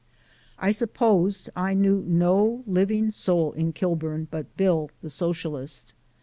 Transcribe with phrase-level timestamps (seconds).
[0.57, 5.93] I supposed I knew no living soul in Kilburn but Bill the Socialist.